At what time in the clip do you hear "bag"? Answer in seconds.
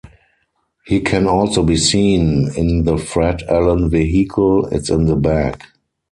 5.15-5.61